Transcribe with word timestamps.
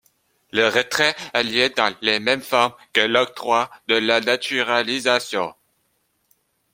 Le 0.51 0.67
retrait 0.67 1.15
a 1.35 1.43
lieu 1.43 1.69
dans 1.69 1.95
les 2.01 2.19
mêmes 2.19 2.41
formes 2.41 2.73
que 2.91 3.01
l’octroi 3.01 3.69
de 3.87 3.93
la 3.97 4.19
naturalisation. 4.19 5.53